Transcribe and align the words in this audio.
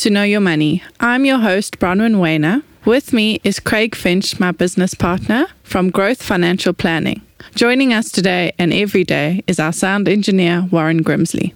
to 0.00 0.08
Know 0.08 0.22
Your 0.22 0.40
Money. 0.40 0.82
I'm 0.98 1.26
your 1.26 1.40
host, 1.40 1.78
Bronwyn 1.78 2.18
Weiner. 2.18 2.62
With 2.86 3.12
me 3.12 3.38
is 3.44 3.60
Craig 3.60 3.94
Finch, 3.94 4.40
my 4.40 4.50
business 4.50 4.94
partner 4.94 5.46
from 5.62 5.90
Growth 5.90 6.22
Financial 6.22 6.72
Planning. 6.72 7.20
Joining 7.54 7.92
us 7.92 8.10
today 8.10 8.52
and 8.58 8.72
every 8.72 9.04
day 9.04 9.44
is 9.46 9.60
our 9.60 9.74
sound 9.74 10.08
engineer, 10.08 10.66
Warren 10.70 11.04
Grimsley. 11.04 11.52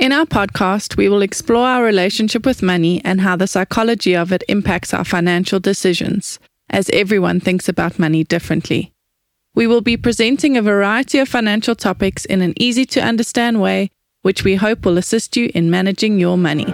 In 0.00 0.10
our 0.10 0.26
podcast, 0.26 0.96
we 0.96 1.08
will 1.08 1.22
explore 1.22 1.64
our 1.64 1.84
relationship 1.84 2.44
with 2.44 2.60
money 2.60 3.00
and 3.04 3.20
how 3.20 3.36
the 3.36 3.46
psychology 3.46 4.16
of 4.16 4.32
it 4.32 4.42
impacts 4.48 4.92
our 4.92 5.04
financial 5.04 5.60
decisions, 5.60 6.40
as 6.68 6.90
everyone 6.90 7.38
thinks 7.38 7.68
about 7.68 8.00
money 8.00 8.24
differently. 8.24 8.92
We 9.54 9.68
will 9.68 9.80
be 9.80 9.96
presenting 9.96 10.56
a 10.56 10.62
variety 10.62 11.20
of 11.20 11.28
financial 11.28 11.76
topics 11.76 12.24
in 12.24 12.42
an 12.42 12.54
easy 12.56 12.84
to 12.86 13.00
understand 13.00 13.60
way, 13.60 13.92
which 14.22 14.42
we 14.42 14.56
hope 14.56 14.84
will 14.84 14.98
assist 14.98 15.36
you 15.36 15.52
in 15.54 15.70
managing 15.70 16.18
your 16.18 16.36
money. 16.36 16.66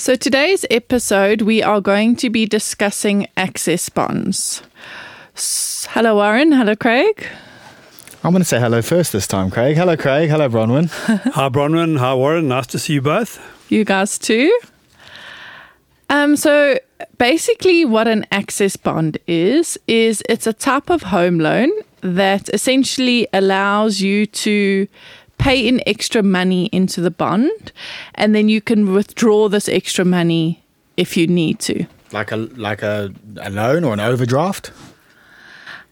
So, 0.00 0.16
today's 0.16 0.64
episode, 0.70 1.42
we 1.42 1.62
are 1.62 1.82
going 1.82 2.16
to 2.16 2.30
be 2.30 2.46
discussing 2.46 3.26
access 3.36 3.90
bonds. 3.90 4.62
Hello, 5.90 6.14
Warren. 6.14 6.52
Hello, 6.52 6.74
Craig. 6.74 7.26
I'm 8.24 8.30
going 8.30 8.40
to 8.40 8.48
say 8.48 8.58
hello 8.58 8.80
first 8.80 9.12
this 9.12 9.26
time, 9.26 9.50
Craig. 9.50 9.76
Hello, 9.76 9.98
Craig. 9.98 10.30
Hello, 10.30 10.48
Bronwyn. 10.48 10.88
Hi, 11.34 11.50
Bronwyn. 11.50 11.98
Hi, 11.98 12.14
Warren. 12.14 12.48
Nice 12.48 12.66
to 12.68 12.78
see 12.78 12.94
you 12.94 13.02
both. 13.02 13.42
You 13.68 13.84
guys 13.84 14.16
too. 14.16 14.58
Um, 16.08 16.34
so 16.34 16.78
basically, 17.18 17.84
what 17.84 18.08
an 18.08 18.24
access 18.32 18.78
bond 18.78 19.18
is 19.26 19.78
is 19.86 20.22
it's 20.30 20.46
a 20.46 20.54
type 20.54 20.88
of 20.88 21.02
home 21.02 21.38
loan 21.38 21.70
that 22.00 22.48
essentially 22.54 23.28
allows 23.34 24.00
you 24.00 24.24
to 24.24 24.88
pay 25.40 25.66
in 25.66 25.82
extra 25.86 26.22
money 26.22 26.66
into 26.66 27.00
the 27.00 27.10
bond, 27.10 27.72
and 28.14 28.34
then 28.34 28.48
you 28.48 28.60
can 28.60 28.92
withdraw 28.92 29.48
this 29.48 29.68
extra 29.68 30.04
money 30.04 30.62
if 30.96 31.16
you 31.16 31.26
need 31.26 31.58
to. 31.60 31.86
Like 32.12 32.30
a 32.30 32.36
like 32.36 32.82
a, 32.82 33.12
a 33.40 33.50
loan 33.50 33.84
or 33.84 33.92
an 33.92 34.00
overdraft. 34.00 34.70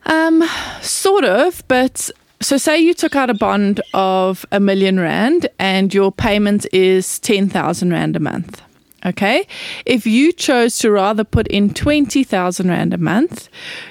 Um, 0.06 0.44
sort 0.80 1.24
of, 1.24 1.62
but 1.68 2.10
so 2.40 2.56
say 2.56 2.78
you 2.78 2.94
took 2.94 3.16
out 3.16 3.30
a 3.30 3.34
bond 3.34 3.80
of 3.94 4.46
a 4.52 4.60
million 4.60 5.00
rand 5.00 5.48
and 5.58 5.92
your 5.92 6.12
payment 6.12 6.66
is 6.72 7.18
10,000 7.18 7.90
rand 7.90 8.16
a 8.16 8.20
month. 8.20 8.62
Okay. 9.06 9.46
If 9.86 10.06
you 10.06 10.32
chose 10.32 10.78
to 10.78 10.90
rather 10.90 11.22
put 11.22 11.46
in 11.48 11.72
20,000 11.72 12.68
rand 12.68 12.92
a 12.92 12.98
month, 12.98 13.48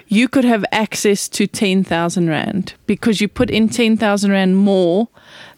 you 0.08 0.28
could 0.28 0.44
have 0.44 0.66
access 0.72 1.30
to 1.30 1.48
10,000 1.48 2.30
rand 2.30 2.74
because 2.88 3.22
you 3.22 3.28
put 3.30 3.50
in 3.50 3.70
10,000 3.70 4.32
rand 4.32 4.58
more 4.58 5.08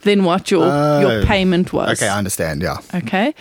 than 0.01 0.23
what 0.23 0.51
your 0.51 0.65
your 1.01 1.21
Oh. 1.21 1.23
payment 1.25 1.73
was. 1.73 1.99
Okay, 1.99 2.07
I 2.07 2.17
understand. 2.17 2.61
Yeah. 2.61 2.77
Okay. 2.93 3.33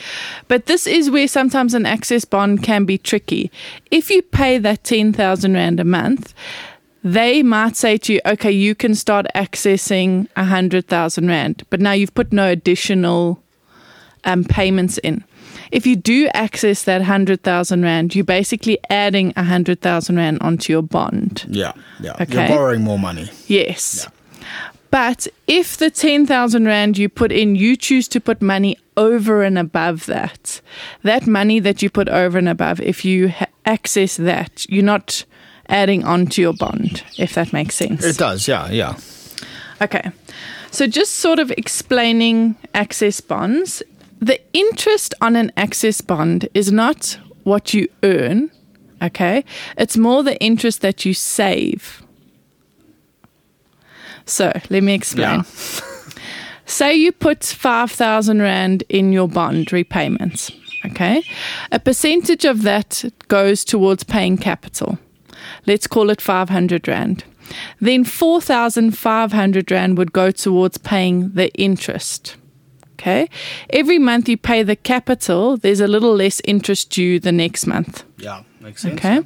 But 0.49 0.65
this 0.67 0.87
is 0.87 1.11
where 1.11 1.29
sometimes 1.29 1.75
an 1.75 1.85
access 1.87 2.25
bond 2.25 2.63
can 2.63 2.85
be 2.85 2.97
tricky. 2.99 3.51
If 3.91 4.11
you 4.11 4.23
pay 4.23 4.59
that 4.59 4.85
10,000 4.85 5.53
Rand 5.55 5.79
a 5.79 5.85
month, 5.85 6.33
they 7.05 7.43
might 7.43 7.77
say 7.77 7.97
to 7.99 8.15
you, 8.15 8.21
okay, 8.27 8.51
you 8.51 8.75
can 8.75 8.95
start 8.95 9.27
accessing 9.35 10.27
100,000 10.37 11.29
Rand, 11.29 11.63
but 11.71 11.81
now 11.81 11.93
you've 11.93 12.15
put 12.15 12.33
no 12.33 12.49
additional 12.49 13.41
um, 14.25 14.43
payments 14.45 14.99
in. 14.99 15.23
If 15.71 15.87
you 15.87 15.97
do 15.97 16.29
access 16.35 16.85
that 16.85 16.99
100,000 17.01 17.83
Rand, 17.83 18.15
you're 18.15 18.25
basically 18.25 18.79
adding 18.91 19.33
100,000 19.37 20.17
Rand 20.17 20.39
onto 20.41 20.73
your 20.73 20.83
bond. 20.83 21.45
Yeah. 21.49 21.73
Yeah. 22.01 22.13
Okay. 22.21 22.49
You're 22.49 22.57
borrowing 22.57 22.83
more 22.83 22.99
money. 22.99 23.31
Yes. 23.47 24.09
But 24.91 25.27
if 25.47 25.77
the 25.77 25.91
10,000 25.91 26.65
Rand 26.67 26.97
you 26.97 27.09
put 27.11 27.31
in, 27.31 27.55
you 27.57 27.77
choose 27.77 28.09
to 28.09 28.21
put 28.21 28.41
money 28.41 28.79
over 28.97 29.43
and 29.43 29.59
above 29.59 30.07
that, 30.07 30.61
that 31.03 31.27
money 31.27 31.61
that 31.61 31.83
you 31.83 31.91
put 31.91 32.09
over 32.09 32.39
and 32.39 32.49
above, 32.49 32.81
if 32.81 33.05
you 33.05 33.29
ha- 33.29 33.47
access 33.67 34.17
that, 34.17 34.65
you're 34.71 34.83
not 34.83 35.25
adding 35.69 36.05
onto 36.05 36.41
your 36.41 36.55
bond, 36.55 37.05
if 37.19 37.35
that 37.35 37.53
makes 37.53 37.75
sense. 37.75 38.03
It 38.03 38.17
does. 38.17 38.49
Yeah. 38.49 38.71
Yeah. 38.71 38.97
Okay. 39.83 40.11
So 40.71 40.87
just 40.87 41.17
sort 41.17 41.39
of 41.39 41.51
explaining 41.53 42.57
access 42.75 43.21
bonds. 43.21 43.83
The 44.21 44.41
interest 44.53 45.15
on 45.21 45.37
an 45.37 45.53
access 45.57 46.01
bond 46.01 46.49
is 46.55 46.73
not 46.73 47.19
what 47.45 47.73
you 47.73 47.89
earn, 48.03 48.51
okay? 49.03 49.45
It's 49.77 49.97
more 49.97 50.23
the 50.23 50.39
interest 50.41 50.81
that 50.83 51.05
you 51.05 51.15
save. 51.15 52.03
So 54.27 54.53
let 54.71 54.83
me 54.83 54.95
explain. 54.95 55.41
Yeah. 55.41 55.43
Say 56.67 56.95
you 56.95 57.13
put 57.13 57.45
5,000 57.45 58.43
Rand 58.43 58.85
in 58.91 59.13
your 59.13 59.27
bond 59.27 59.73
repayments, 59.73 60.51
okay? 60.85 61.23
A 61.73 61.79
percentage 61.79 62.45
of 62.45 62.63
that 62.63 63.05
goes 63.29 63.65
towards 63.65 64.05
paying 64.05 64.37
capital. 64.37 64.99
Let's 65.67 65.87
call 65.87 66.11
it 66.11 66.21
500 66.21 66.87
Rand. 66.87 67.25
Then 67.81 68.05
4,500 68.05 69.71
Rand 69.71 69.97
would 69.97 70.13
go 70.13 70.31
towards 70.31 70.77
paying 70.77 71.31
the 71.31 71.51
interest. 71.55 72.37
Okay? 72.99 73.29
Every 73.71 73.99
month 73.99 74.29
you 74.29 74.37
pay 74.37 74.63
the 74.63 74.77
capital, 74.77 75.57
there's 75.57 75.81
a 75.81 75.87
little 75.87 76.15
less 76.15 76.41
interest 76.45 76.91
due 76.91 77.21
the 77.21 77.33
next 77.33 77.67
month. 77.67 78.05
Yeah. 78.17 78.43
Makes 78.61 78.83
sense. 78.83 78.95
Okay. 78.95 79.21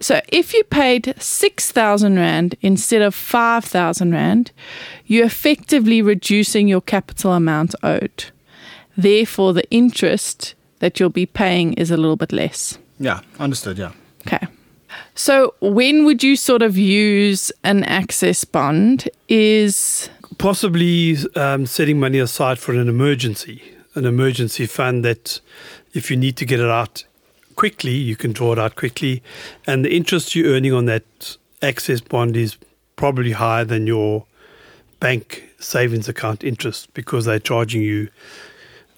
So 0.00 0.20
if 0.28 0.52
you 0.52 0.64
paid 0.64 1.14
6,000 1.18 2.16
Rand 2.16 2.54
instead 2.60 3.02
of 3.02 3.14
5,000 3.14 4.12
Rand, 4.12 4.52
you're 5.06 5.26
effectively 5.26 6.02
reducing 6.02 6.68
your 6.68 6.80
capital 6.80 7.32
amount 7.32 7.74
owed. 7.82 8.26
Therefore, 8.96 9.52
the 9.52 9.70
interest 9.70 10.54
that 10.78 10.98
you'll 10.98 11.10
be 11.10 11.26
paying 11.26 11.74
is 11.74 11.90
a 11.90 11.96
little 11.96 12.16
bit 12.16 12.32
less. 12.32 12.78
Yeah. 12.98 13.20
Understood. 13.38 13.78
Yeah. 13.78 13.92
Okay. 14.26 14.46
So 15.14 15.54
when 15.60 16.04
would 16.04 16.22
you 16.22 16.36
sort 16.36 16.62
of 16.62 16.76
use 16.76 17.52
an 17.64 17.84
access 17.84 18.44
bond 18.44 19.08
is 19.28 20.10
Possibly 20.38 21.16
um, 21.34 21.66
setting 21.66 22.00
money 22.00 22.18
aside 22.18 22.58
for 22.58 22.72
an 22.72 22.88
emergency, 22.88 23.62
an 23.94 24.04
emergency 24.04 24.66
fund 24.66 25.04
that 25.04 25.40
if 25.94 26.10
you 26.10 26.16
need 26.16 26.36
to 26.36 26.44
get 26.44 26.60
it 26.60 26.68
out 26.68 27.04
quickly, 27.54 27.94
you 27.94 28.16
can 28.16 28.32
draw 28.32 28.52
it 28.52 28.58
out 28.58 28.76
quickly. 28.76 29.22
And 29.66 29.84
the 29.84 29.96
interest 29.96 30.34
you're 30.34 30.54
earning 30.54 30.72
on 30.72 30.86
that 30.86 31.36
access 31.62 32.00
bond 32.00 32.36
is 32.36 32.56
probably 32.96 33.32
higher 33.32 33.64
than 33.64 33.86
your 33.86 34.26
bank 35.00 35.44
savings 35.58 36.08
account 36.08 36.44
interest 36.44 36.92
because 36.94 37.24
they're 37.24 37.38
charging 37.38 37.82
you 37.82 38.08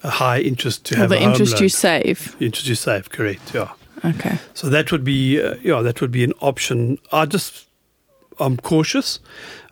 a 0.03 0.09
high 0.09 0.39
interest 0.39 0.85
to 0.85 0.95
or 0.95 0.97
have 0.99 1.09
the 1.09 1.21
interest 1.21 1.59
you 1.59 1.69
save. 1.69 2.35
interest 2.39 2.67
you 2.67 2.75
save, 2.75 3.09
correct, 3.09 3.53
yeah. 3.53 3.71
Okay. 4.05 4.37
So 4.53 4.69
that 4.69 4.91
would 4.91 5.03
be, 5.03 5.41
uh, 5.41 5.55
yeah, 5.61 5.81
that 5.81 5.99
would 5.99 6.11
be 6.11 6.23
an 6.23 6.33
option. 6.39 6.99
I 7.11 7.25
just, 7.25 7.67
I'm 8.39 8.55
cautious. 8.57 9.19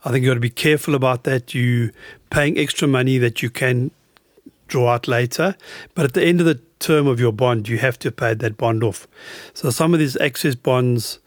I 0.08 0.12
think 0.12 0.24
you 0.24 0.30
got 0.30 0.36
to 0.36 0.40
be 0.40 0.50
careful 0.50 0.96
about 0.96 1.26
that. 1.26 1.54
You 1.54 1.92
paying 2.30 2.58
extra 2.58 2.88
money 2.88 3.18
that 3.18 3.44
you 3.44 3.50
can 3.50 3.92
draw 4.70 4.94
out 4.94 5.06
later, 5.06 5.54
but 5.96 6.06
at 6.06 6.14
the 6.14 6.24
end 6.24 6.40
of 6.40 6.46
the 6.46 6.62
term 6.80 7.08
of 7.08 7.20
your 7.20 7.34
bond, 7.34 7.68
you 7.68 7.78
have 7.80 8.00
to 8.00 8.12
pay 8.12 8.34
that 8.34 8.56
bond 8.56 8.86
off. 8.86 9.06
So 9.54 9.70
some 9.70 9.94
of 9.94 10.00
these 10.00 10.16
access 10.16 10.56
bonds, 10.56 11.20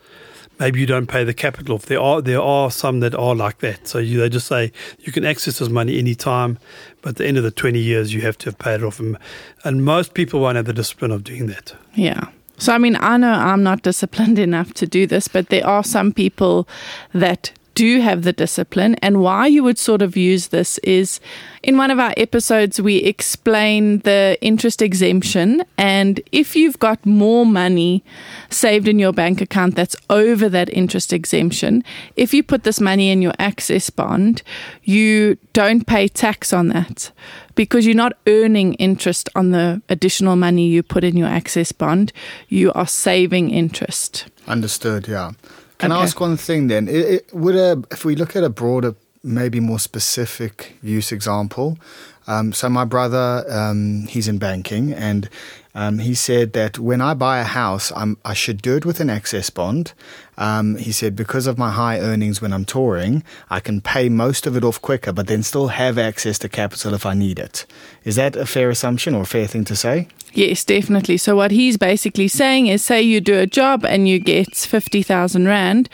maybe 0.58 0.80
you 0.80 0.86
don't 0.86 1.08
pay 1.08 1.24
the 1.24 1.34
capital 1.34 1.74
off. 1.74 1.86
There 1.86 2.00
are 2.00 2.22
there 2.22 2.40
are 2.40 2.70
some 2.70 3.00
that 3.00 3.14
are 3.14 3.34
like 3.34 3.58
that. 3.58 3.86
So 3.86 3.98
you, 3.98 4.18
they 4.18 4.30
just 4.30 4.46
say 4.46 4.72
you 5.00 5.12
can 5.12 5.26
access 5.26 5.58
this 5.58 5.68
money 5.68 5.98
anytime, 5.98 6.58
but 7.02 7.10
at 7.10 7.16
the 7.16 7.26
end 7.26 7.36
of 7.36 7.42
the 7.42 7.50
20 7.50 7.78
years, 7.78 8.14
you 8.14 8.22
have 8.22 8.38
to 8.38 8.46
have 8.46 8.58
paid 8.58 8.76
it 8.76 8.82
off. 8.82 8.98
And, 8.98 9.18
and 9.62 9.84
most 9.84 10.14
people 10.14 10.40
won't 10.40 10.56
have 10.56 10.64
the 10.64 10.72
discipline 10.72 11.10
of 11.10 11.22
doing 11.22 11.48
that. 11.48 11.74
Yeah. 11.94 12.28
So, 12.56 12.72
I 12.72 12.78
mean, 12.78 12.96
I 12.98 13.18
know 13.18 13.30
I'm 13.30 13.62
not 13.62 13.82
disciplined 13.82 14.38
enough 14.48 14.72
to 14.74 14.86
do 14.86 15.06
this, 15.06 15.28
but 15.28 15.50
there 15.50 15.66
are 15.66 15.84
some 15.84 16.14
people 16.14 16.66
that 17.12 17.52
do 17.74 18.00
have 18.00 18.22
the 18.22 18.32
discipline. 18.32 18.94
And 18.96 19.20
why 19.20 19.46
you 19.46 19.62
would 19.62 19.78
sort 19.78 20.02
of 20.02 20.16
use 20.16 20.48
this 20.48 20.78
is 20.78 21.20
in 21.62 21.76
one 21.76 21.90
of 21.90 21.98
our 21.98 22.14
episodes, 22.16 22.80
we 22.80 22.96
explain 22.96 23.98
the 24.00 24.38
interest 24.40 24.80
exemption. 24.80 25.62
And 25.76 26.20
if 26.32 26.56
you've 26.56 26.78
got 26.78 27.04
more 27.04 27.44
money 27.44 28.02
saved 28.48 28.88
in 28.88 28.98
your 28.98 29.12
bank 29.12 29.40
account 29.40 29.76
that's 29.76 29.96
over 30.08 30.48
that 30.48 30.70
interest 30.70 31.12
exemption, 31.12 31.84
if 32.16 32.32
you 32.32 32.42
put 32.42 32.64
this 32.64 32.80
money 32.80 33.10
in 33.10 33.20
your 33.20 33.34
access 33.38 33.90
bond, 33.90 34.42
you 34.84 35.36
don't 35.52 35.86
pay 35.86 36.08
tax 36.08 36.52
on 36.52 36.68
that 36.68 37.10
because 37.54 37.84
you're 37.84 37.94
not 37.94 38.14
earning 38.26 38.74
interest 38.74 39.28
on 39.34 39.50
the 39.50 39.82
additional 39.88 40.36
money 40.36 40.66
you 40.66 40.82
put 40.82 41.04
in 41.04 41.16
your 41.16 41.28
access 41.28 41.72
bond. 41.72 42.12
You 42.48 42.72
are 42.72 42.86
saving 42.86 43.50
interest. 43.50 44.26
Understood. 44.46 45.06
Yeah. 45.06 45.32
Can 45.80 45.92
I 45.92 46.02
ask 46.02 46.20
one 46.20 46.36
thing 46.36 46.68
then? 46.68 46.88
It, 46.88 47.04
it, 47.14 47.34
would 47.34 47.56
a 47.56 47.82
if 47.90 48.04
we 48.04 48.14
look 48.14 48.36
at 48.36 48.44
a 48.44 48.50
broader, 48.50 48.94
maybe 49.22 49.60
more 49.60 49.78
specific 49.78 50.76
use 50.82 51.10
example, 51.10 51.78
Um, 52.26 52.52
so 52.52 52.68
my 52.68 52.84
brother, 52.84 53.44
um, 53.48 54.06
he's 54.08 54.28
in 54.28 54.38
banking, 54.38 54.92
and 54.92 55.28
um, 55.74 55.98
he 55.98 56.14
said 56.14 56.52
that 56.54 56.78
when 56.78 57.00
I 57.00 57.14
buy 57.14 57.38
a 57.38 57.44
house, 57.44 57.92
I'm, 57.94 58.16
I 58.24 58.34
should 58.34 58.60
do 58.60 58.76
it 58.76 58.84
with 58.84 59.00
an 59.00 59.08
access 59.08 59.50
bond. 59.50 59.92
Um, 60.36 60.76
he 60.76 60.90
said 60.90 61.14
because 61.14 61.46
of 61.46 61.58
my 61.58 61.70
high 61.70 62.00
earnings 62.00 62.42
when 62.42 62.52
I'm 62.52 62.64
touring, 62.64 63.22
I 63.50 63.60
can 63.60 63.80
pay 63.80 64.08
most 64.08 64.46
of 64.46 64.56
it 64.56 64.64
off 64.64 64.80
quicker, 64.80 65.12
but 65.12 65.26
then 65.26 65.42
still 65.42 65.68
have 65.68 65.98
access 65.98 66.38
to 66.40 66.48
capital 66.48 66.94
if 66.94 67.06
I 67.06 67.14
need 67.14 67.38
it. 67.38 67.66
Is 68.04 68.16
that 68.16 68.36
a 68.36 68.46
fair 68.46 68.70
assumption 68.70 69.14
or 69.14 69.22
a 69.22 69.26
fair 69.26 69.46
thing 69.46 69.64
to 69.66 69.76
say? 69.76 70.08
Yes, 70.32 70.64
definitely. 70.64 71.18
So 71.18 71.36
what 71.36 71.50
he's 71.50 71.76
basically 71.76 72.28
saying 72.28 72.66
is 72.66 72.84
say 72.84 73.02
you 73.02 73.20
do 73.20 73.38
a 73.38 73.46
job 73.46 73.84
and 73.84 74.08
you 74.08 74.18
get 74.18 74.54
50,000 74.54 75.46
rand, 75.46 75.88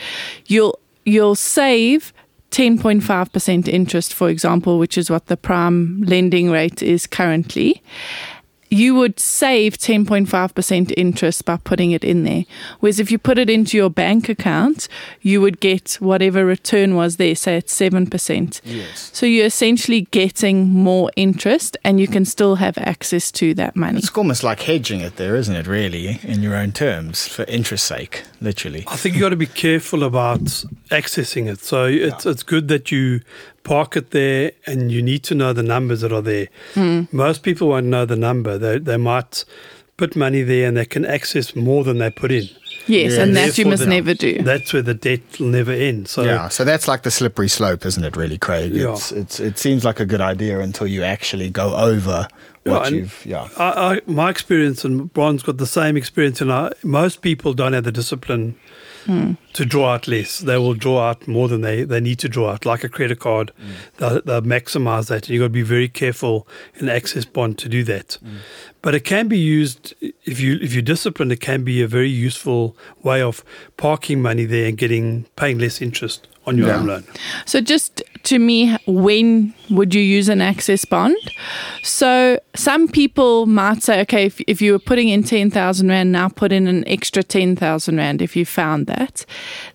you'll 0.46 0.78
you'll 1.04 1.36
save 1.36 2.12
10.5% 2.56 3.68
interest 3.68 4.14
for 4.14 4.30
example, 4.30 4.78
which 4.78 4.96
is 4.96 5.10
what 5.10 5.26
the 5.26 5.36
prime 5.36 6.00
lending 6.06 6.50
rate 6.50 6.82
is 6.82 7.06
currently 7.06 7.82
you 8.70 8.94
would 8.94 9.20
save 9.20 9.78
10.5% 9.78 10.92
interest 10.96 11.44
by 11.44 11.56
putting 11.56 11.92
it 11.92 12.04
in 12.04 12.24
there. 12.24 12.44
Whereas 12.80 12.98
if 12.98 13.10
you 13.10 13.18
put 13.18 13.38
it 13.38 13.48
into 13.48 13.76
your 13.76 13.90
bank 13.90 14.28
account, 14.28 14.88
you 15.20 15.40
would 15.40 15.60
get 15.60 15.94
whatever 16.00 16.44
return 16.44 16.94
was 16.94 17.16
there, 17.16 17.34
say 17.34 17.56
it's 17.56 17.76
7%. 17.76 18.60
Yes. 18.64 19.10
So 19.12 19.26
you're 19.26 19.46
essentially 19.46 20.02
getting 20.10 20.68
more 20.68 21.10
interest 21.16 21.76
and 21.84 22.00
you 22.00 22.08
can 22.08 22.24
still 22.24 22.56
have 22.56 22.76
access 22.78 23.30
to 23.32 23.54
that 23.54 23.76
money. 23.76 23.98
It's 23.98 24.10
almost 24.16 24.42
like 24.42 24.62
hedging 24.62 25.00
it 25.00 25.16
there, 25.16 25.36
isn't 25.36 25.54
it, 25.54 25.66
really, 25.66 26.20
in 26.22 26.42
your 26.42 26.56
own 26.56 26.72
terms, 26.72 27.28
for 27.28 27.44
interest 27.44 27.86
sake, 27.86 28.24
literally. 28.40 28.84
I 28.88 28.96
think 28.96 29.14
you've 29.14 29.22
got 29.22 29.30
to 29.30 29.36
be 29.36 29.46
careful 29.46 30.02
about 30.02 30.64
accessing 30.90 31.48
it. 31.48 31.60
So 31.60 31.84
it's 31.86 32.24
yeah. 32.24 32.32
it's 32.32 32.42
good 32.42 32.68
that 32.68 32.90
you 32.90 33.20
park 33.64 33.96
it 33.96 34.10
there 34.10 34.52
and 34.66 34.92
you 34.92 35.02
need 35.02 35.24
to 35.24 35.34
know 35.34 35.52
the 35.52 35.62
numbers 35.62 36.00
that 36.02 36.12
are 36.12 36.22
there. 36.22 36.48
Mm. 36.74 37.12
Most 37.12 37.42
people 37.42 37.68
won't 37.68 37.86
know 37.86 38.04
the 38.04 38.16
number. 38.16 38.58
They, 38.58 38.78
they 38.78 38.96
might 38.96 39.44
put 39.96 40.14
money 40.14 40.42
there 40.42 40.68
and 40.68 40.76
they 40.76 40.84
can 40.84 41.04
access 41.04 41.56
more 41.56 41.82
than 41.82 41.98
they 41.98 42.10
put 42.10 42.30
in. 42.30 42.48
Yes, 42.86 43.14
yeah. 43.14 43.22
and 43.22 43.36
that 43.36 43.58
you 43.58 43.66
must 43.66 43.82
the, 43.82 43.88
never 43.88 44.14
do. 44.14 44.42
That's 44.42 44.72
where 44.72 44.82
the 44.82 44.94
debt 44.94 45.40
will 45.40 45.48
never 45.48 45.72
end. 45.72 46.06
So 46.08 46.22
yeah, 46.22 46.48
so 46.48 46.64
that's 46.64 46.86
like 46.86 47.02
the 47.02 47.10
slippery 47.10 47.48
slope, 47.48 47.84
isn't 47.84 48.04
it? 48.04 48.16
Really, 48.16 48.38
Craig. 48.38 48.72
Yeah. 48.72 48.92
It's, 48.92 49.10
it's 49.10 49.40
it 49.40 49.58
seems 49.58 49.84
like 49.84 49.98
a 49.98 50.06
good 50.06 50.20
idea 50.20 50.60
until 50.60 50.86
you 50.86 51.02
actually 51.02 51.50
go 51.50 51.74
over 51.74 52.28
what 52.66 52.90
yeah, 52.90 52.96
you've. 52.96 53.26
Yeah, 53.26 53.48
I, 53.56 53.94
I, 53.94 54.00
my 54.06 54.30
experience 54.30 54.84
and 54.84 55.12
Bron's 55.12 55.42
got 55.42 55.58
the 55.58 55.66
same 55.66 55.96
experience, 55.96 56.40
and 56.40 56.52
I, 56.52 56.72
most 56.82 57.22
people 57.22 57.54
don't 57.54 57.72
have 57.72 57.84
the 57.84 57.92
discipline 57.92 58.56
mm. 59.06 59.36
to 59.52 59.64
draw 59.64 59.94
out 59.94 60.08
less. 60.08 60.40
They 60.40 60.58
will 60.58 60.74
draw 60.74 61.08
out 61.08 61.26
more 61.26 61.48
than 61.48 61.60
they, 61.60 61.84
they 61.84 62.00
need 62.00 62.18
to 62.20 62.28
draw 62.28 62.50
out, 62.50 62.66
like 62.66 62.84
a 62.84 62.88
credit 62.88 63.20
card. 63.20 63.52
Mm. 63.58 63.96
They'll, 63.98 64.22
they'll, 64.22 64.42
maximize 64.42 65.08
that. 65.08 65.26
And 65.26 65.30
you've 65.30 65.40
got 65.40 65.46
to 65.46 65.50
be 65.50 65.62
very 65.62 65.88
careful 65.88 66.46
in 66.74 66.88
access 66.88 67.24
bond 67.24 67.58
to 67.58 67.68
do 67.68 67.84
that. 67.84 68.18
Mm. 68.24 68.38
But 68.82 68.94
it 68.94 69.04
can 69.04 69.28
be 69.28 69.38
used 69.38 69.94
if 70.00 70.38
you 70.38 70.58
if 70.60 70.74
you 70.74 70.82
discipline. 70.82 71.30
It 71.30 71.40
can 71.40 71.64
be 71.64 71.82
a 71.82 71.88
very 71.88 72.08
useful 72.10 72.76
way 73.02 73.20
of 73.20 73.44
parking 73.76 74.22
money 74.22 74.44
there 74.44 74.68
and 74.68 74.78
getting 74.78 75.24
paying 75.34 75.58
less 75.58 75.82
interest 75.82 76.28
on 76.46 76.56
your 76.56 76.68
yeah. 76.68 76.78
home 76.78 76.86
loan. 76.86 77.04
So 77.46 77.60
just 77.60 78.02
to 78.26 78.38
me, 78.40 78.76
when 78.86 79.54
would 79.70 79.94
you 79.94 80.02
use 80.02 80.28
an 80.28 80.40
access 80.40 80.84
bond? 80.84 81.16
So 81.82 82.40
some 82.54 82.88
people 82.88 83.46
might 83.46 83.82
say, 83.82 84.00
okay, 84.00 84.26
if, 84.26 84.40
if 84.48 84.60
you 84.60 84.72
were 84.72 84.80
putting 84.80 85.08
in 85.08 85.22
10,000 85.22 85.88
Rand, 85.88 86.10
now 86.10 86.28
put 86.28 86.52
in 86.52 86.66
an 86.66 86.86
extra 86.88 87.22
10,000 87.22 87.96
Rand 87.96 88.20
if 88.20 88.34
you 88.34 88.44
found 88.44 88.88
that. 88.88 89.24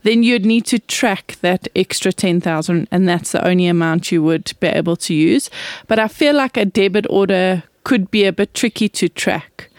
Then 0.03 0.23
you'd 0.23 0.45
need 0.45 0.65
to 0.65 0.79
track 0.79 1.37
that 1.41 1.69
extra 1.75 2.11
10,000 2.11 2.87
and 2.91 3.07
that's 3.07 3.31
the 3.31 3.45
only 3.45 3.67
amount 3.67 4.11
you 4.11 4.21
would 4.21 4.51
be 4.59 4.67
able 4.67 4.97
to 4.97 5.13
use. 5.13 5.49
But 5.87 5.99
I 5.99 6.09
feel 6.09 6.35
like 6.35 6.57
a 6.57 6.65
debit 6.65 7.07
order 7.09 7.63
could 7.83 8.11
be 8.11 8.25
a 8.25 8.33
bit 8.33 8.53
tricky 8.53 8.89
to 8.89 9.07
track. 9.07 9.69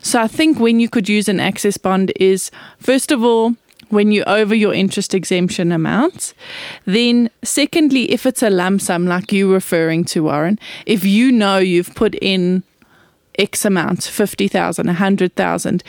So 0.00 0.20
I 0.20 0.28
think 0.28 0.58
when 0.58 0.80
you 0.80 0.88
could 0.88 1.08
use 1.08 1.28
an 1.28 1.40
access 1.40 1.76
bond 1.76 2.12
is, 2.16 2.50
first 2.78 3.12
of 3.12 3.22
all, 3.22 3.54
when 3.94 4.12
you 4.12 4.22
over 4.24 4.54
your 4.54 4.74
interest 4.74 5.14
exemption 5.14 5.72
amount. 5.72 6.34
Then, 6.84 7.30
secondly, 7.42 8.10
if 8.10 8.26
it's 8.26 8.42
a 8.42 8.50
lump 8.50 8.80
sum, 8.80 9.06
like 9.06 9.32
you 9.32 9.52
referring 9.52 10.04
to, 10.06 10.24
Warren, 10.24 10.58
if 10.84 11.04
you 11.04 11.32
know 11.32 11.58
you've 11.58 11.94
put 11.94 12.14
in 12.16 12.62
X 13.38 13.64
amount, 13.64 14.04
50,000, 14.04 14.86
100,000, 14.86 15.82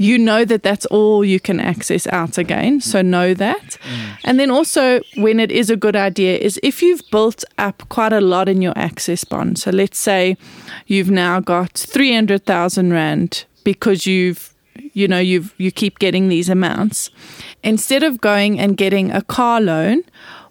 you 0.00 0.16
know 0.16 0.46
that 0.46 0.62
that's 0.62 0.86
all 0.86 1.22
you 1.22 1.38
can 1.38 1.60
access 1.60 2.06
out 2.06 2.38
again. 2.38 2.80
So 2.80 3.02
know 3.02 3.34
that. 3.34 3.76
Mm. 3.82 4.18
And 4.24 4.40
then 4.40 4.50
also, 4.50 5.00
when 5.16 5.38
it 5.38 5.52
is 5.52 5.68
a 5.68 5.76
good 5.76 5.94
idea, 5.94 6.38
is 6.38 6.58
if 6.62 6.80
you've 6.80 7.02
built 7.10 7.44
up 7.58 7.86
quite 7.90 8.14
a 8.14 8.20
lot 8.22 8.48
in 8.48 8.62
your 8.62 8.72
access 8.76 9.24
bond. 9.24 9.58
So 9.58 9.70
let's 9.70 9.98
say 9.98 10.38
you've 10.86 11.10
now 11.10 11.40
got 11.40 11.72
300,000 11.72 12.92
Rand 12.94 13.44
because 13.62 14.06
you've 14.06 14.54
you 14.92 15.08
know 15.08 15.18
you 15.18 15.50
you 15.58 15.70
keep 15.70 15.98
getting 15.98 16.28
these 16.28 16.48
amounts. 16.48 17.10
Instead 17.62 18.02
of 18.02 18.20
going 18.20 18.58
and 18.58 18.76
getting 18.76 19.10
a 19.10 19.22
car 19.22 19.60
loan 19.60 20.02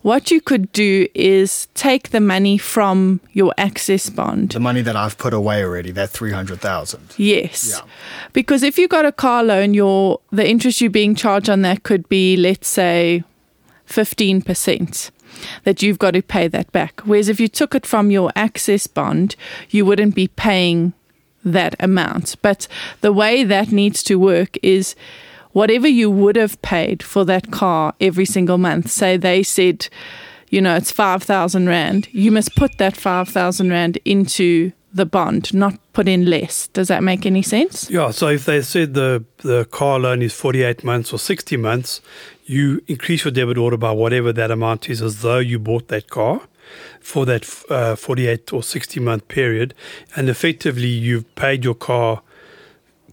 what 0.02 0.31
you 0.31 0.40
could 0.40 0.72
do 0.72 1.08
is 1.14 1.68
take 1.74 2.10
the 2.10 2.22
money 2.22 2.58
from 2.58 3.20
your 3.34 3.54
access 3.58 4.10
bond. 4.10 4.52
The 4.52 4.60
money 4.60 4.81
that 4.81 4.96
I've 4.96 5.18
put 5.18 5.34
away 5.34 5.64
already 5.64 5.92
that 5.92 6.10
300,000 6.10 7.16
yes. 7.18 7.72
Yeah. 7.76 7.90
because 8.31 8.64
if 8.64 8.78
you 8.78 8.88
got 8.88 9.06
a 9.06 9.12
car 9.12 9.44
loan 9.44 9.74
your 9.74 10.20
the 10.31 10.48
interest 10.48 10.80
you're 10.81 10.90
being 10.90 11.16
charged 11.16 11.50
on 11.50 11.62
that 11.64 11.84
could 11.84 12.08
be 12.08 12.38
let's 12.38 12.68
say 12.68 13.24
15% 13.88 15.12
that 15.64 15.81
you've 15.81 16.00
got 16.00 16.12
to 16.12 16.22
pay 16.22 16.48
that 16.48 16.72
back. 16.72 17.02
Whereas 17.02 17.30
if 17.30 17.40
you 17.40 17.48
took 17.48 17.76
it 17.76 17.86
from 17.86 18.10
your 18.10 18.31
access 18.36 18.88
bond 18.88 19.36
you 19.70 19.86
wouldn't 19.86 20.16
be 20.16 20.30
paying 20.30 20.94
that 21.54 21.75
amount. 21.80 22.36
But 22.42 22.68
the 23.01 23.13
way 23.13 23.44
that 23.44 23.72
needs 23.72 24.04
to 24.04 24.16
work 24.16 24.57
is 24.63 24.96
whatever 25.51 25.88
you 25.88 26.10
would 26.10 26.36
have 26.36 26.62
paid 26.62 27.04
for 27.04 27.25
that 27.25 27.51
car 27.51 27.94
every 28.00 28.25
single 28.25 28.57
month, 28.57 28.90
say 28.90 29.18
they 29.18 29.44
said, 29.44 29.88
you 30.50 30.62
know, 30.62 30.75
it's 30.75 30.92
5,000 30.92 31.68
Rand, 31.68 32.07
you 32.12 32.31
must 32.31 32.56
put 32.56 32.78
that 32.78 32.96
5,000 32.96 33.69
Rand 33.69 33.98
into 34.06 34.72
the 34.92 35.06
bond, 35.06 35.54
not 35.54 35.78
put 35.94 36.07
in 36.07 36.25
less. 36.25 36.68
Does 36.69 36.88
that 36.88 37.04
make 37.04 37.25
any 37.25 37.44
sense? 37.44 37.90
Yeah. 37.92 38.10
So 38.10 38.28
if 38.28 38.45
they 38.45 38.62
said 38.62 38.95
the, 38.95 39.24
the 39.38 39.66
car 39.66 40.00
loan 40.00 40.22
is 40.22 40.34
48 40.34 40.84
months 40.84 41.13
or 41.13 41.19
60 41.19 41.57
months, 41.57 42.02
you 42.45 42.81
increase 42.88 43.24
your 43.24 43.31
debit 43.31 43.57
order 43.57 43.78
by 43.78 43.92
whatever 43.92 44.34
that 44.34 44.50
amount 44.50 44.90
is 44.90 45.02
as 45.02 45.22
though 45.22 45.38
you 45.38 45.60
bought 45.60 45.88
that 45.90 46.10
car 46.10 46.42
for 47.00 47.25
that 47.25 47.48
uh, 47.69 47.95
48 47.95 48.54
or 48.54 48.63
60 48.63 49.00
month 49.00 49.27
period, 49.27 49.74
and 50.16 50.30
effectively 50.30 50.88
you've 50.88 51.33
paid 51.36 51.63
your 51.63 51.75
car 51.75 52.21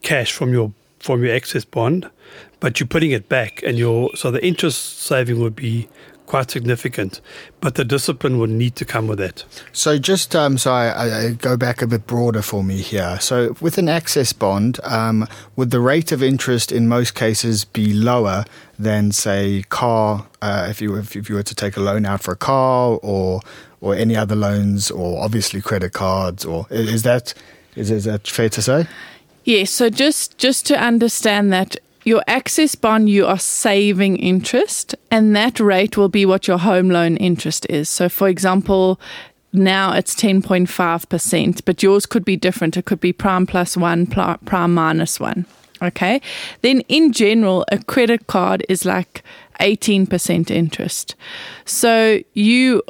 cash 0.03 0.33
from 0.33 0.53
your 0.53 0.73
from 0.99 1.23
your 1.23 1.35
access 1.35 1.65
bond, 1.65 2.11
but 2.59 2.81
you're 2.81 2.87
putting 2.87 3.13
it 3.13 3.29
back, 3.29 3.63
and 3.63 3.79
your 3.79 4.15
so 4.17 4.31
the 4.31 4.45
interest 4.45 4.99
saving 5.01 5.41
would 5.41 5.57
be 5.57 5.89
quite 6.27 6.51
significant, 6.51 7.21
but 7.61 7.77
the 7.77 7.85
discipline 7.85 8.39
would 8.39 8.51
need 8.51 8.77
to 8.77 8.85
come 8.85 9.07
with 9.07 9.19
that. 9.19 9.45
So, 9.73 9.99
just 9.99 10.35
um, 10.35 10.59
so 10.59 10.73
I, 10.73 11.27
I, 11.27 11.33
go 11.33 11.57
back 11.57 11.83
a 11.83 11.87
bit 11.87 12.07
broader 12.07 12.43
for 12.43 12.63
me 12.63 12.79
here. 12.79 13.19
So, 13.21 13.57
with 13.61 13.79
an 13.79 13.89
access 13.89 14.33
bond, 14.33 14.81
um, 14.83 15.27
would 15.57 15.71
the 15.71 15.81
rate 15.81 16.13
of 16.13 16.23
interest 16.23 16.73
in 16.73 16.89
most 16.89 17.15
cases 17.15 17.65
be 17.65 17.93
lower 17.93 18.45
than, 18.79 19.13
say, 19.13 19.65
car? 19.69 20.27
Uh, 20.43 20.67
if 20.69 20.81
you 20.81 20.97
if, 20.97 21.17
if 21.17 21.29
you 21.29 21.37
were 21.37 21.43
to 21.43 21.55
take 21.55 21.77
a 21.77 21.81
loan 21.81 22.05
out 22.05 22.23
for 22.23 22.33
a 22.33 22.37
car 22.37 22.99
or 23.03 23.41
or 23.81 23.95
any 23.95 24.17
other 24.17 24.37
loans, 24.37 24.91
or 24.91 25.23
obviously 25.23 25.61
credit 25.61 25.93
cards, 25.93 26.45
or 26.45 26.67
is 26.71 27.03
that 27.03 27.35
is, 27.77 27.91
is 27.91 28.05
that 28.05 28.27
fair 28.27 28.49
to 28.49 28.63
say? 28.63 28.87
Yes. 29.45 29.71
So 29.71 29.91
just 29.91 30.39
just 30.39 30.67
to 30.67 30.79
understand 30.79 31.53
that 31.53 31.77
your 32.07 32.23
access 32.29 32.77
bond, 32.77 33.11
you 33.11 33.27
are 33.27 33.39
saving 33.39 34.17
interest, 34.17 34.95
and 35.11 35.35
that 35.35 35.59
rate 35.59 35.97
will 35.97 36.09
be 36.09 36.25
what 36.25 36.47
your 36.47 36.59
home 36.59 36.89
loan 36.89 37.17
interest 37.17 37.67
is. 37.69 37.89
So, 37.89 38.09
for 38.09 38.29
example, 38.29 39.01
now 39.53 39.93
it's 39.93 40.15
10.5%, 40.15 41.65
but 41.65 41.83
yours 41.83 42.07
could 42.07 42.25
be 42.25 42.37
different. 42.37 42.77
It 42.77 42.85
could 42.85 43.01
be 43.01 43.13
prime 43.13 43.45
plus 43.45 43.77
one, 43.77 44.07
prime 44.07 44.73
minus 44.73 45.19
one. 45.19 45.47
Okay. 45.83 46.21
Then, 46.63 46.81
in 46.83 47.13
general, 47.13 47.65
a 47.73 47.79
credit 47.79 48.29
card 48.29 48.65
is 48.69 48.85
like 48.85 49.25
18% 49.61 50.49
interest. 50.49 51.17
So, 51.65 52.21
you 52.35 52.83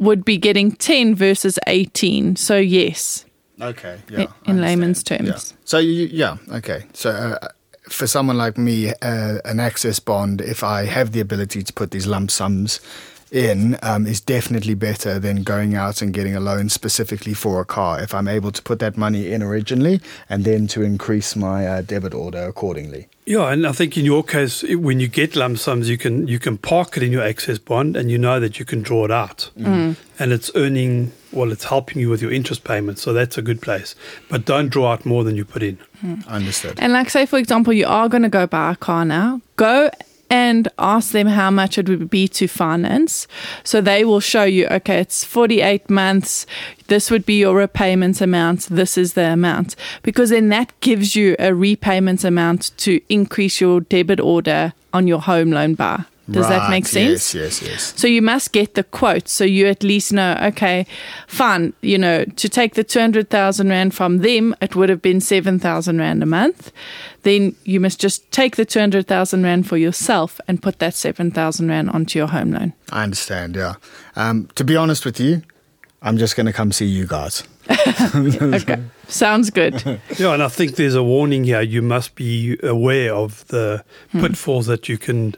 would 0.00 0.24
be 0.24 0.38
getting 0.38 0.72
10 0.72 1.14
versus 1.14 1.56
18. 1.68 2.34
So, 2.34 2.56
yes. 2.56 3.24
Okay. 3.60 4.00
Yeah. 4.10 4.26
In, 4.46 4.60
layman's 4.60 5.04
terms. 5.04 5.28
Yeah. 5.28 5.56
So, 5.64 5.78
you, 5.78 6.08
yeah. 6.10 6.36
Okay. 6.50 6.84
So, 6.94 7.10
uh, 7.10 7.48
for 7.88 8.06
someone 8.06 8.36
like 8.36 8.56
me, 8.56 8.90
uh, 8.90 9.38
an 9.44 9.60
access 9.60 9.98
bond, 9.98 10.40
if 10.40 10.62
I 10.62 10.86
have 10.86 11.12
the 11.12 11.20
ability 11.20 11.62
to 11.62 11.72
put 11.72 11.90
these 11.90 12.06
lump 12.06 12.30
sums 12.30 12.80
in 13.34 13.76
um, 13.82 14.06
is 14.06 14.20
definitely 14.20 14.74
better 14.74 15.18
than 15.18 15.42
going 15.42 15.74
out 15.74 16.00
and 16.00 16.14
getting 16.14 16.36
a 16.36 16.40
loan 16.40 16.68
specifically 16.68 17.34
for 17.34 17.60
a 17.60 17.64
car. 17.64 18.00
If 18.00 18.14
I'm 18.14 18.28
able 18.28 18.52
to 18.52 18.62
put 18.62 18.78
that 18.78 18.96
money 18.96 19.32
in 19.32 19.42
originally 19.42 20.00
and 20.28 20.44
then 20.44 20.68
to 20.68 20.82
increase 20.82 21.34
my 21.34 21.66
uh, 21.66 21.82
debit 21.82 22.14
order 22.14 22.44
accordingly. 22.44 23.08
Yeah, 23.26 23.50
and 23.50 23.66
I 23.66 23.72
think 23.72 23.96
in 23.96 24.04
your 24.04 24.22
case, 24.22 24.62
when 24.62 25.00
you 25.00 25.08
get 25.08 25.34
lump 25.34 25.58
sums, 25.58 25.88
you 25.88 25.96
can 25.96 26.28
you 26.28 26.38
can 26.38 26.58
park 26.58 26.96
it 26.96 27.02
in 27.02 27.10
your 27.10 27.22
access 27.22 27.58
bond, 27.58 27.96
and 27.96 28.10
you 28.10 28.18
know 28.18 28.38
that 28.38 28.58
you 28.58 28.66
can 28.66 28.82
draw 28.82 29.06
it 29.06 29.10
out, 29.10 29.50
mm. 29.58 29.96
and 30.18 30.32
it's 30.32 30.50
earning 30.54 31.12
well, 31.32 31.50
it's 31.50 31.64
helping 31.64 32.00
you 32.00 32.10
with 32.10 32.20
your 32.20 32.30
interest 32.30 32.64
payments, 32.64 33.00
so 33.00 33.14
that's 33.14 33.38
a 33.38 33.42
good 33.42 33.62
place. 33.62 33.94
But 34.28 34.44
don't 34.44 34.68
draw 34.68 34.92
out 34.92 35.06
more 35.06 35.24
than 35.24 35.36
you 35.36 35.44
put 35.46 35.62
in. 35.62 35.78
Understood. 36.28 36.78
And 36.78 36.92
like 36.92 37.08
say 37.08 37.24
for 37.24 37.38
example, 37.38 37.72
you 37.72 37.86
are 37.86 38.10
going 38.10 38.24
to 38.24 38.28
go 38.28 38.46
buy 38.46 38.72
a 38.72 38.76
car 38.76 39.06
now. 39.06 39.40
Go 39.56 39.90
and 40.34 40.66
ask 40.80 41.12
them 41.12 41.28
how 41.28 41.48
much 41.48 41.78
it 41.78 41.88
would 41.88 42.10
be 42.10 42.26
to 42.26 42.48
finance. 42.48 43.28
So 43.62 43.80
they 43.80 44.04
will 44.04 44.18
show 44.18 44.42
you, 44.42 44.66
okay, 44.66 44.98
it's 44.98 45.22
48 45.22 45.88
months. 45.88 46.44
This 46.88 47.08
would 47.08 47.24
be 47.24 47.38
your 47.38 47.54
repayment 47.54 48.20
amount. 48.20 48.62
This 48.62 48.98
is 48.98 49.12
the 49.12 49.26
amount. 49.26 49.76
Because 50.02 50.30
then 50.30 50.48
that 50.48 50.72
gives 50.80 51.14
you 51.14 51.36
a 51.38 51.54
repayment 51.54 52.24
amount 52.24 52.76
to 52.78 53.00
increase 53.08 53.60
your 53.60 53.82
debit 53.82 54.18
order 54.18 54.72
on 54.92 55.06
your 55.06 55.20
home 55.20 55.52
loan 55.52 55.74
bar. 55.74 56.06
Does 56.30 56.48
that 56.48 56.70
make 56.70 56.86
sense? 56.86 57.34
Yes, 57.34 57.60
yes, 57.60 57.68
yes. 57.68 57.94
So 57.96 58.06
you 58.06 58.22
must 58.22 58.52
get 58.52 58.74
the 58.74 58.84
quote 58.84 59.28
so 59.28 59.44
you 59.44 59.66
at 59.66 59.82
least 59.82 60.12
know, 60.12 60.38
okay, 60.42 60.86
fine, 61.26 61.74
you 61.82 61.98
know, 61.98 62.24
to 62.24 62.48
take 62.48 62.74
the 62.74 62.84
200,000 62.84 63.68
Rand 63.68 63.94
from 63.94 64.18
them, 64.18 64.54
it 64.60 64.74
would 64.74 64.88
have 64.88 65.02
been 65.02 65.20
7,000 65.20 65.98
Rand 65.98 66.22
a 66.22 66.26
month. 66.26 66.72
Then 67.22 67.54
you 67.64 67.78
must 67.78 68.00
just 68.00 68.30
take 68.30 68.56
the 68.56 68.64
200,000 68.64 69.42
Rand 69.42 69.68
for 69.68 69.76
yourself 69.76 70.40
and 70.48 70.62
put 70.62 70.78
that 70.78 70.94
7,000 70.94 71.68
Rand 71.68 71.90
onto 71.90 72.18
your 72.18 72.28
home 72.28 72.52
loan. 72.52 72.72
I 72.90 73.02
understand, 73.02 73.56
yeah. 73.56 73.74
Um, 74.16 74.48
to 74.54 74.64
be 74.64 74.76
honest 74.76 75.04
with 75.04 75.20
you, 75.20 75.42
I'm 76.00 76.18
just 76.18 76.36
going 76.36 76.46
to 76.46 76.52
come 76.52 76.72
see 76.72 76.86
you 76.86 77.06
guys. 77.06 77.42
Okay. 78.16 78.82
Sounds 79.08 79.50
good. 79.50 79.82
Yeah, 80.18 80.34
and 80.34 80.42
I 80.42 80.48
think 80.48 80.76
there's 80.76 80.94
a 80.94 81.02
warning 81.02 81.44
here. 81.44 81.60
You 81.60 81.82
must 81.82 82.14
be 82.14 82.58
aware 82.62 83.14
of 83.14 83.46
the 83.48 83.84
pitfalls 84.12 84.66
that 84.66 84.88
you 84.88 84.98
can 84.98 85.34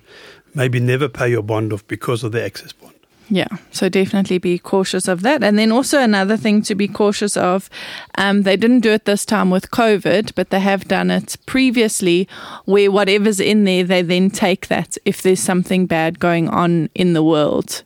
maybe 0.56 0.80
never 0.80 1.08
pay 1.08 1.28
your 1.28 1.42
bond 1.42 1.72
off 1.72 1.86
because 1.86 2.24
of 2.24 2.32
the 2.32 2.44
access 2.44 2.72
bond. 2.72 2.94
Yeah, 3.28 3.48
so 3.72 3.88
definitely 3.88 4.38
be 4.38 4.58
cautious 4.58 5.08
of 5.08 5.22
that. 5.22 5.42
And 5.42 5.58
then 5.58 5.72
also 5.72 6.00
another 6.00 6.36
thing 6.36 6.62
to 6.62 6.76
be 6.76 6.86
cautious 6.86 7.36
of, 7.36 7.68
um, 8.16 8.42
they 8.42 8.56
didn't 8.56 8.80
do 8.80 8.92
it 8.92 9.04
this 9.04 9.24
time 9.24 9.50
with 9.50 9.72
COVID, 9.72 10.32
but 10.36 10.50
they 10.50 10.60
have 10.60 10.86
done 10.86 11.10
it 11.10 11.36
previously 11.44 12.28
where 12.66 12.90
whatever's 12.90 13.40
in 13.40 13.64
there, 13.64 13.82
they 13.82 14.02
then 14.02 14.30
take 14.30 14.68
that 14.68 14.96
if 15.04 15.22
there's 15.22 15.40
something 15.40 15.86
bad 15.86 16.20
going 16.20 16.48
on 16.48 16.88
in 16.94 17.14
the 17.14 17.22
world. 17.22 17.82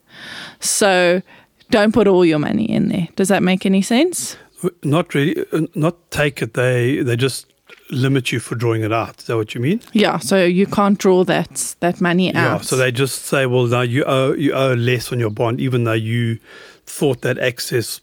So 0.61 1.23
don't 1.71 1.93
put 1.93 2.07
all 2.07 2.25
your 2.25 2.39
money 2.39 2.71
in 2.71 2.89
there. 2.89 3.09
Does 3.17 3.29
that 3.29 3.43
make 3.43 3.65
any 3.65 3.81
sense? 3.81 4.37
Not 4.83 5.15
really, 5.15 5.43
uh, 5.53 5.62
not 5.75 6.11
take 6.11 6.43
it. 6.43 6.53
They 6.53 7.03
they 7.03 7.17
just 7.17 7.50
limit 7.90 8.32
you 8.32 8.40
for 8.40 8.54
drawing 8.54 8.82
it 8.82 8.92
out. 8.92 9.18
Is 9.20 9.26
that 9.26 9.37
what 9.37 9.54
you 9.54 9.61
mean? 9.61 9.80
Yeah, 9.92 10.18
so 10.18 10.44
you 10.44 10.66
can't 10.66 10.99
draw 10.99 11.25
that 11.25 11.75
that 11.80 12.00
money 12.00 12.35
out. 12.35 12.35
Yeah. 12.35 12.59
So 12.59 12.76
they 12.76 12.92
just 12.92 13.25
say, 13.25 13.47
well, 13.47 13.66
now 13.66 13.82
you 13.82 14.04
owe 14.04 14.32
you 14.32 14.52
owe 14.52 14.75
less 14.75 15.12
on 15.12 15.18
your 15.18 15.30
bond, 15.30 15.61
even 15.61 15.85
though 15.85 15.92
you 15.92 16.38
thought 16.87 17.23
that 17.23 17.38
excess 17.38 18.00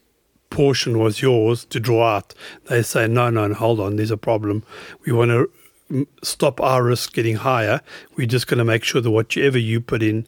portion 0.50 0.98
was 0.98 1.22
yours 1.22 1.66
to 1.66 1.80
draw 1.80 2.16
out. 2.16 2.34
They 2.66 2.82
say, 2.82 3.08
no, 3.08 3.30
no, 3.30 3.48
no 3.48 3.54
hold 3.54 3.80
on, 3.80 3.98
there's 3.98 4.12
a 4.12 4.18
problem. 4.18 4.64
We 5.06 5.12
want 5.12 5.32
to 5.32 6.08
stop 6.24 6.62
our 6.62 6.84
risk 6.84 7.14
getting 7.14 7.36
higher. 7.36 7.82
We're 8.16 8.28
just 8.28 8.48
going 8.48 8.58
to 8.60 8.66
make 8.66 8.84
sure 8.84 9.02
that 9.02 9.12
whatever 9.12 9.58
you 9.58 9.82
put 9.82 10.04
in, 10.04 10.28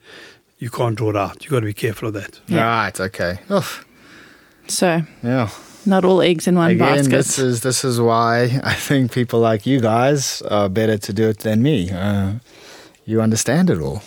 you 0.57 0.69
can't 0.69 0.95
draw 0.95 1.09
it 1.09 1.15
out. 1.15 1.43
You've 1.43 1.51
got 1.51 1.61
to 1.61 1.65
be 1.65 1.73
careful 1.73 2.09
of 2.09 2.13
that. 2.15 2.39
Yeah. 2.47 2.63
Right, 2.65 2.99
okay. 2.99 3.39
Oof, 3.49 3.85
so 4.67 5.03
yeah. 5.23 5.49
Not 5.85 6.05
all 6.05 6.21
eggs 6.21 6.47
in 6.47 6.55
one 6.55 6.71
Again, 6.71 6.95
basket. 6.95 7.09
this 7.11 7.39
is 7.39 7.61
this 7.61 7.83
is 7.83 7.99
why 7.99 8.59
I 8.63 8.73
think 8.73 9.11
people 9.11 9.39
like 9.39 9.65
you 9.65 9.79
guys 9.79 10.41
are 10.43 10.69
better 10.69 10.97
to 10.97 11.13
do 11.13 11.29
it 11.29 11.39
than 11.39 11.61
me. 11.61 11.91
Uh, 11.91 12.33
you 13.05 13.21
understand 13.21 13.69
it 13.69 13.79
all. 13.79 14.01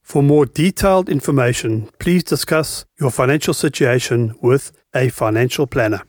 For 0.03 0.21
more 0.21 0.45
detailed 0.45 1.07
information, 1.07 1.89
please 1.97 2.25
discuss 2.25 2.83
your 2.99 3.09
financial 3.09 3.53
situation 3.53 4.35
with 4.41 4.73
a 4.93 5.07
financial 5.07 5.65
planner. 5.65 6.01